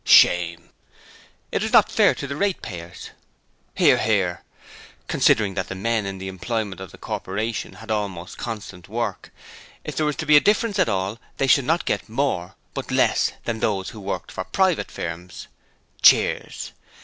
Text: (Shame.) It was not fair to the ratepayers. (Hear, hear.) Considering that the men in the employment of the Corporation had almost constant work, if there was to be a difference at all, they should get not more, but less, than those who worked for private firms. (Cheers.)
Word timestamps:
(Shame.) 0.03 0.71
It 1.51 1.61
was 1.61 1.71
not 1.73 1.91
fair 1.91 2.15
to 2.15 2.25
the 2.25 2.35
ratepayers. 2.35 3.11
(Hear, 3.75 3.99
hear.) 3.99 4.41
Considering 5.07 5.53
that 5.53 5.67
the 5.69 5.75
men 5.75 6.07
in 6.07 6.17
the 6.17 6.27
employment 6.27 6.81
of 6.81 6.91
the 6.91 6.97
Corporation 6.97 7.73
had 7.73 7.91
almost 7.91 8.35
constant 8.39 8.89
work, 8.89 9.29
if 9.83 9.95
there 9.95 10.07
was 10.07 10.15
to 10.15 10.25
be 10.25 10.35
a 10.35 10.39
difference 10.39 10.79
at 10.79 10.89
all, 10.89 11.19
they 11.37 11.45
should 11.45 11.67
get 11.85 12.01
not 12.09 12.09
more, 12.09 12.55
but 12.73 12.89
less, 12.89 13.33
than 13.45 13.59
those 13.59 13.89
who 13.91 13.99
worked 13.99 14.31
for 14.31 14.43
private 14.43 14.89
firms. 14.89 15.47
(Cheers.) 16.01 16.71